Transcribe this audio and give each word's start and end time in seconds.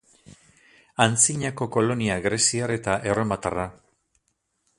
Antzinako 1.05 1.67
kolonia 1.77 2.17
greziar 2.25 2.75
eta 2.79 2.97
erromatarra. 3.13 3.69